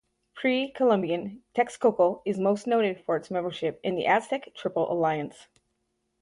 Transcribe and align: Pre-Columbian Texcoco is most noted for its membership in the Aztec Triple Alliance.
Pre-Columbian 0.33 1.43
Texcoco 1.53 2.23
is 2.25 2.39
most 2.39 2.65
noted 2.65 3.05
for 3.05 3.15
its 3.17 3.29
membership 3.29 3.79
in 3.83 3.93
the 3.93 4.07
Aztec 4.07 4.49
Triple 4.55 4.91
Alliance. 4.91 5.47